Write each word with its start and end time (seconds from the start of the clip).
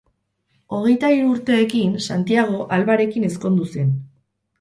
Hogeita 0.77 1.11
hiru 1.15 1.27
urteekin 1.33 1.93
Santiago 2.05 2.63
Albarekin 2.79 3.27
ezkondu 3.29 3.69
zen. 3.77 3.93